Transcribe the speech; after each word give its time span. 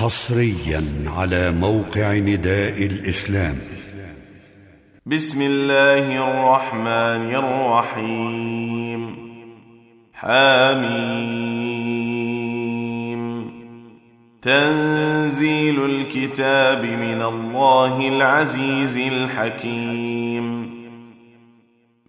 حصريا 0.00 0.82
على 1.16 1.52
موقع 1.52 2.14
نداء 2.14 2.82
الإسلام. 2.82 3.56
بسم 5.06 5.42
الله 5.42 6.28
الرحمن 6.28 7.34
الرحيم. 7.34 9.16
حميم. 10.14 11.10
تنزيل 14.42 15.84
الكتاب 15.84 16.84
من 16.84 17.22
الله 17.22 18.08
العزيز 18.08 18.96
الحكيم. 18.96 20.49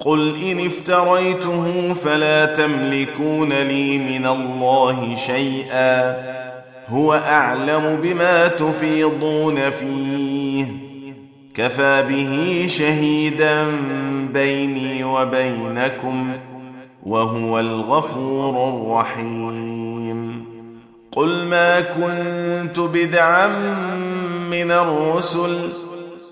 قل 0.00 0.36
ان 0.42 0.66
افتريته 0.66 1.94
فلا 1.94 2.44
تملكون 2.44 3.52
لي 3.52 3.98
من 3.98 4.26
الله 4.26 5.14
شيئا 5.14 6.16
هو 6.88 7.14
اعلم 7.14 7.98
بما 8.02 8.48
تفيضون 8.48 9.70
فيه 9.70 10.66
كفى 11.54 12.04
به 12.08 12.64
شهيدا 12.68 13.64
بيني 14.32 15.04
وبينكم 15.04 16.32
وهو 17.02 17.60
الغفور 17.60 18.68
الرحيم 18.68 20.44
قل 21.12 21.44
ما 21.44 21.80
كنت 21.80 22.78
بدعا 22.78 23.48
من 24.50 24.70
الرسل 24.70 25.70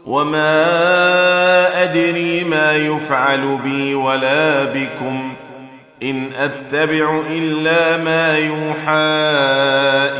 وما 0.06 1.82
ادري 1.82 2.44
ما 2.44 2.76
يفعل 2.76 3.58
بي 3.64 3.94
ولا 3.94 4.64
بكم 4.64 5.32
ان 6.02 6.28
اتبع 6.38 7.20
الا 7.30 8.04
ما 8.04 8.38
يوحى 8.38 9.26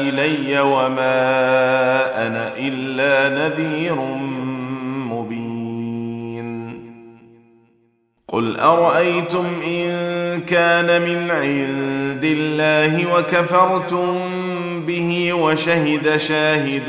الي 0.09 0.61
وما 0.61 2.27
أنا 2.27 2.53
الا 2.59 3.29
نذير 3.49 3.95
مبين 5.11 5.67
قل 8.29 8.57
ارايتم 8.57 9.47
ان 9.67 9.91
كان 10.41 11.03
من 11.03 11.31
عند 11.31 12.25
الله 12.25 13.15
وكفرتم 13.15 14.31
به 14.87 15.33
وشهد 15.33 16.17
شاهد 16.17 16.89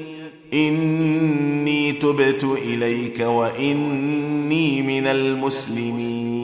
إني 0.53 1.91
تبت 1.91 2.43
إليك 2.43 3.19
وإني 3.19 4.81
من 4.81 5.07
المسلمين. 5.07 6.41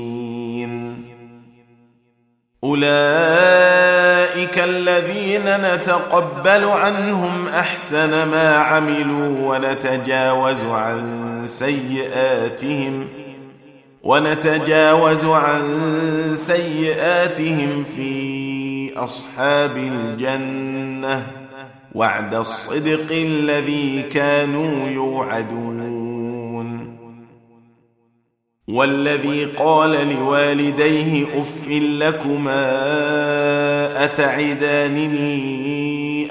أولئك 2.64 2.88
الذين 4.60 5.44
نتقبل 5.46 6.64
عنهم 6.64 7.48
أحسن 7.48 8.10
ما 8.10 8.56
عملوا 8.56 9.56
ونتجاوز 9.56 10.64
عن 10.64 11.42
سيئاتهم 11.46 13.08
ونتجاوز 14.04 15.26
عن 15.26 15.64
سيئاتهم 16.36 17.84
في 17.96 18.92
أصحاب 18.96 19.78
الجنة. 19.78 21.37
وعد 21.98 22.36
الصدق 22.36 23.12
الذي 23.12 24.02
كانوا 24.02 24.90
يوعدون. 24.90 25.88
والذي 28.68 29.46
قال 29.46 30.16
لوالديه 30.16 31.24
أف 31.24 31.68
لكما 31.68 32.64
أتعدانني 34.04 35.38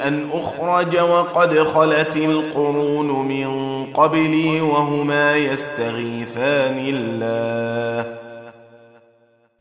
أن 0.09 0.29
أخرج 0.33 0.99
وقد 0.99 1.59
خلت 1.59 2.17
القرون 2.17 3.29
من 3.29 3.85
قبلي 3.87 4.61
وهما 4.61 5.37
يستغيثان 5.37 6.79
الله. 6.79 8.17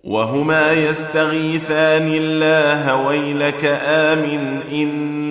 وهما 0.04 0.74
يستغيثان 0.74 2.08
الله 2.14 3.08
ويلك 3.08 3.80
آمن 3.86 4.60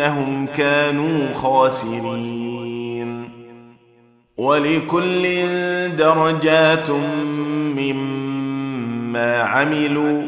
إنهم 0.00 0.46
كانوا 0.46 1.34
خاسرين. 1.34 3.28
ولكل 4.36 5.22
درجات 5.96 6.90
مما 7.76 9.36
عملوا 9.36 10.22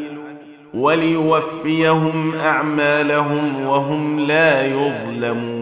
وليوفيهم 0.74 2.32
أعمالهم 2.34 3.66
وهم 3.66 4.20
لا 4.20 4.66
يظلمون. 4.66 5.61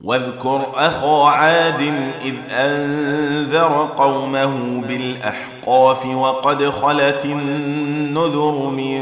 واذكر 0.00 0.66
اخا 0.74 1.24
عاد 1.28 1.80
إذ 2.24 2.34
أنذر 2.50 3.88
قومه 3.98 4.82
بالأحقاف 4.88 6.06
وقد 6.06 6.70
خلت 6.70 7.24
النذر 7.24 8.70
من 8.76 9.00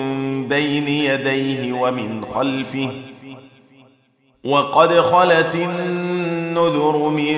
بين 0.48 0.88
يديه 0.88 1.72
ومن 1.72 2.24
خلفه 2.34 2.90
وقد 4.44 5.00
خلت 5.00 5.54
النذر 5.54 7.08
من 7.08 7.36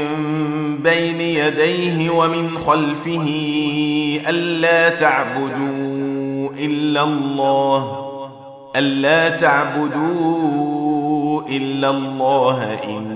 بين 0.83 1.21
يديه 1.21 2.11
ومن 2.11 2.59
خلفه 2.59 3.27
ألا 4.29 4.89
تعبدوا 4.89 6.51
إلا 6.59 7.03
الله 7.03 8.07
ألا 8.77 9.29
تعبدوا 9.29 10.57
إلا 11.49 11.91
الله 11.91 12.79
إني 12.85 13.16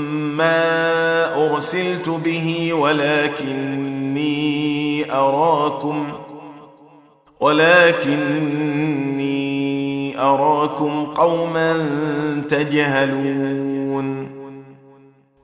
ما 0.37 1.45
أرسلت 1.45 2.09
به 2.09 2.73
ولكني 2.73 4.31
أراكم 5.13 6.11
ۖ 6.27 6.31
ولكني 7.41 9.31
أراكم 10.19 11.05
قوما 11.05 11.73
تجهلون. 12.49 14.31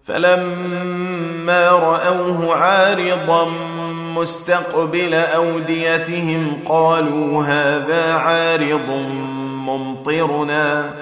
فلما 0.03 1.69
رأوه 1.69 2.55
عارضا 2.55 3.47
مستقبل 4.15 5.13
أوديتهم 5.13 6.59
قالوا 6.65 7.43
هذا 7.43 8.13
عارض 8.13 8.89
ممطرنا. 9.65 10.93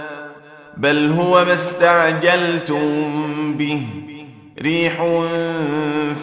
بل 0.77 1.11
هو 1.11 1.45
ما 1.45 1.53
استعجلتم 1.53 3.13
به. 3.53 3.81
ريح 4.61 5.05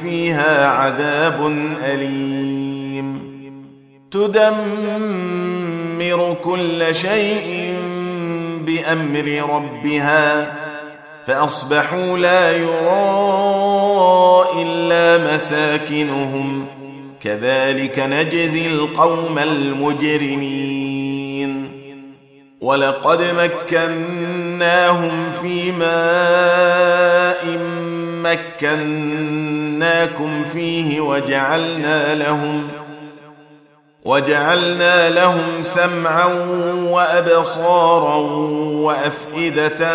فيها 0.03 0.69
عذاب 0.69 1.53
أليم. 1.85 3.23
تدمر 4.11 5.37
كل 6.45 6.95
شيء 6.95 7.75
بأمر 8.67 9.43
ربها 9.55 10.55
فأصبحوا 11.27 12.19
لا 12.19 12.57
يرى 12.57 14.45
إلا 14.63 15.35
مساكنهم. 15.35 16.67
كذلك 17.23 17.99
نجزي 17.99 18.67
القوم 18.67 19.39
المجرمين. 19.39 20.73
ولقد 22.61 23.23
مكناهم 24.63 25.33
في 25.43 25.73
ماء 25.73 27.59
مكناكم 28.63 30.45
فيه 30.53 31.01
وجعلنا 31.01 32.15
لهم 32.15 32.69
ۖ 32.79 32.83
وجعلنا 34.05 35.11
لهم 35.11 35.63
سمعا 35.63 36.27
وابصارا 36.91 38.17
وافئده 38.77 39.95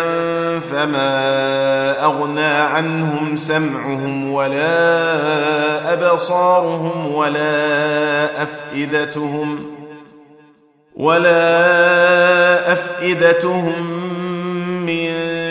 فما 0.60 2.04
اغنى 2.04 2.44
عنهم 2.44 3.36
سمعهم 3.36 4.32
ولا 4.32 5.92
ابصارهم 5.92 7.14
ولا 7.14 8.42
افئدتهم 8.42 9.78
ولا 10.96 12.72
افئدتهم 12.72 13.97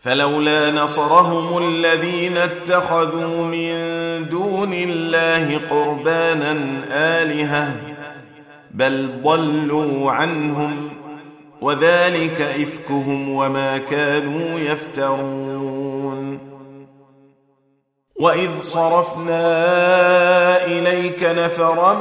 فلولا 0.00 0.70
نصرهم 0.70 1.58
الذين 1.68 2.36
اتخذوا 2.36 3.44
من 3.44 3.72
دون 4.28 4.72
الله 4.72 5.60
قربانا 5.70 6.56
آلهة 6.92 7.76
بل 8.70 9.10
ضلوا 9.22 10.10
عنهم 10.12 10.88
وذلك 11.60 12.40
إفكهم 12.40 13.28
وما 13.28 13.78
كانوا 13.78 14.60
يفترون. 14.60 16.38
وإذ 18.20 18.50
صرفنا 18.60 19.46
إليك 20.66 21.22
نفرا 21.24 21.94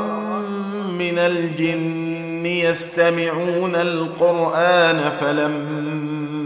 من 0.89 1.17
الجن 1.17 2.45
يستمعون 2.45 3.75
القرآن 3.75 5.11
فلما 5.19 5.98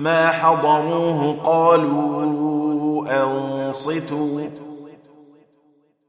حضروه 0.07 1.37
قالوا 1.43 3.05
أنصتوا. 3.23 4.41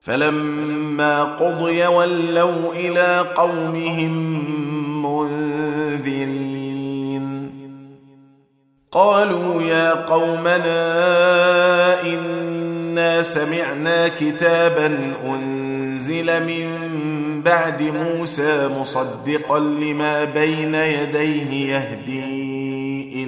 فلما 0.01 1.25
قضي 1.25 1.87
ولوا 1.87 2.73
إلى 2.75 3.25
قومهم 3.37 4.13
منذرين. 5.07 6.45
قالوا 8.93 9.63
يا 9.63 9.95
قومنا 9.95 10.83
إنا 12.03 13.23
سمعنا 13.23 14.09
كتابا 14.09 15.15
أنزل 15.27 16.47
من 16.47 16.69
بعد 17.43 17.83
موسى 17.83 18.69
مصدقا 18.69 19.59
لما 19.59 20.25
بين 20.25 20.75
يديه 20.75 21.75
يهدي 21.75 22.44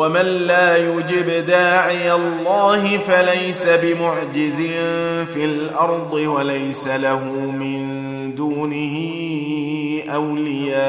ومن 0.00 0.26
لا 0.46 0.76
يجب 0.76 1.46
داعي 1.46 2.12
الله 2.12 2.98
فليس 2.98 3.68
بمعجز 3.68 4.60
في 5.34 5.44
الأرض 5.44 6.14
وليس 6.14 6.88
له 6.88 7.34
من 7.36 7.84
دونه 8.34 8.96
أولياء. 10.14 10.80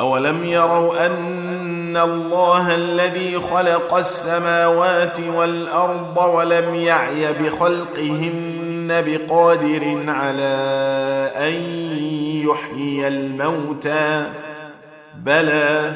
أولم 0.00 0.44
يروا 0.44 1.06
أن 1.06 1.47
الله 1.96 2.74
الذي 2.74 3.40
خلق 3.40 3.94
السماوات 3.94 5.20
والارض 5.20 6.16
ولم 6.16 6.74
يعي 6.74 7.32
بخلقهن 7.32 9.04
بقادر 9.06 10.04
على 10.08 10.54
ان 11.36 11.54
يحيي 12.48 13.08
الموتى 13.08 14.26
بلى 15.24 15.92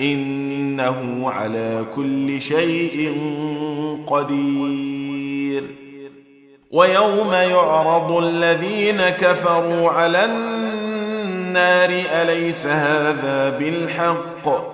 انه 0.00 1.30
على 1.30 1.84
كل 1.96 2.42
شيء 2.42 3.16
قدير. 4.06 5.64
ويوم 6.70 7.32
يعرض 7.32 8.16
الذين 8.16 9.08
كفروا 9.08 9.90
على 9.90 10.24
النار 10.24 12.02
اليس 12.12 12.66
هذا 12.66 13.58
بالحق؟ 13.58 14.73